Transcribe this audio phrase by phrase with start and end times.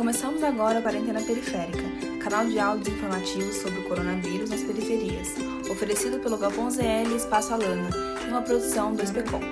[0.00, 1.84] Começamos agora a Quarentena Periférica,
[2.24, 5.34] canal de áudios informativos sobre o coronavírus nas periferias,
[5.70, 7.90] oferecido pelo Galpão ZL Espaço Alana,
[8.24, 9.42] em uma produção do SPCOM.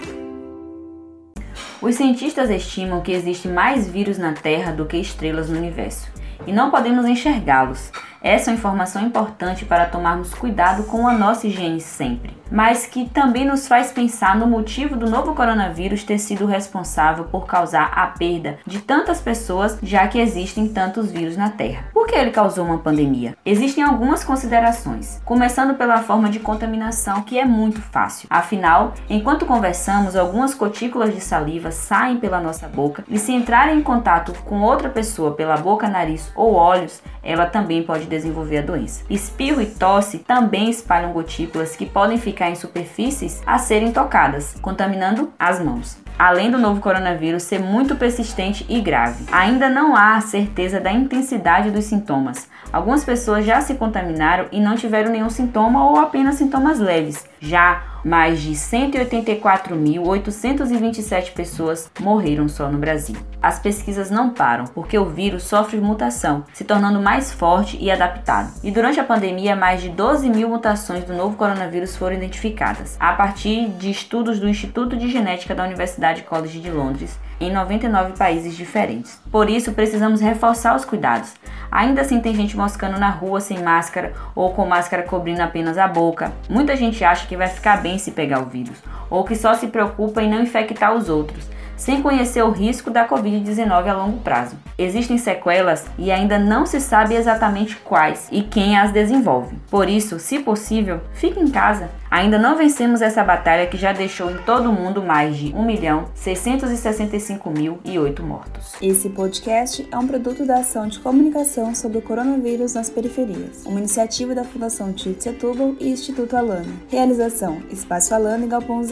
[1.82, 6.08] Os cientistas estimam que existe mais vírus na Terra do que estrelas no universo,
[6.46, 7.92] e não podemos enxergá-los.
[8.22, 13.08] Essa é uma informação importante para tomarmos cuidado com a nossa higiene sempre mas que
[13.08, 18.06] também nos faz pensar no motivo do novo coronavírus ter sido responsável por causar a
[18.06, 21.84] perda de tantas pessoas, já que existem tantos vírus na Terra.
[21.92, 23.36] Por que ele causou uma pandemia?
[23.44, 28.26] Existem algumas considerações, começando pela forma de contaminação, que é muito fácil.
[28.30, 33.82] Afinal, enquanto conversamos, algumas gotículas de saliva saem pela nossa boca e se entrarem em
[33.82, 39.04] contato com outra pessoa pela boca, nariz ou olhos, ela também pode desenvolver a doença.
[39.08, 45.32] Espirro e tosse também espalham gotículas que podem ficar em superfícies a serem tocadas, contaminando
[45.38, 45.96] as mãos.
[46.18, 51.70] Além do novo coronavírus ser muito persistente e grave, ainda não há certeza da intensidade
[51.70, 52.48] dos sintomas.
[52.72, 57.24] Algumas pessoas já se contaminaram e não tiveram nenhum sintoma ou apenas sintomas leves.
[57.40, 63.16] Já mais de 184.827 pessoas morreram só no Brasil.
[63.42, 68.52] As pesquisas não param, porque o vírus sofre mutação, se tornando mais forte e adaptado.
[68.62, 73.12] E durante a pandemia, mais de 12 mil mutações do novo coronavírus foram identificadas, a
[73.12, 78.56] partir de estudos do Instituto de Genética da Universidade College de Londres, em 99 países
[78.56, 79.20] diferentes.
[79.30, 81.34] Por isso, precisamos reforçar os cuidados.
[81.70, 85.86] Ainda assim, tem gente moscando na rua sem máscara ou com máscara cobrindo apenas a
[85.86, 86.32] boca.
[86.48, 88.78] Muita gente acha que vai ficar bem se pegar o vírus,
[89.10, 93.08] ou que só se preocupa em não infectar os outros, sem conhecer o risco da
[93.08, 94.56] Covid-19 a longo prazo.
[94.76, 99.56] Existem sequelas e ainda não se sabe exatamente quais e quem as desenvolve.
[99.70, 101.88] Por isso, se possível, fique em casa.
[102.10, 105.62] Ainda não vencemos essa batalha que já deixou em todo o mundo mais de 1
[105.62, 108.72] milhão 665 mil e 8 mortos.
[108.80, 113.78] Esse podcast é um produto da ação de comunicação sobre o coronavírus nas periferias, uma
[113.78, 116.72] iniciativa da Fundação Tite Setúbal e Instituto Alana.
[116.88, 118.82] Realização Espaço Alana e Galpão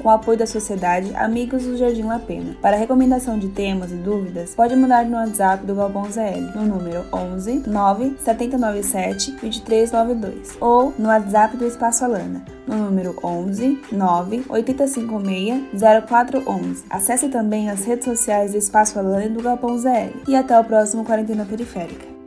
[0.00, 2.56] Com apoio da Sociedade Amigos do Jardim La Pena.
[2.62, 7.04] Para recomendação de temas e dúvidas, pode mandar no WhatsApp do Galpão ZL no número
[7.12, 15.62] 11 9 797 2392 ou no WhatsApp do Espaço Alana no número 11 9 856
[16.06, 16.84] 0411.
[16.90, 20.22] Acesse também as redes sociais do Espaço Alana e do Galpão ZL.
[20.28, 22.17] E até o próximo Quarentena Periférica.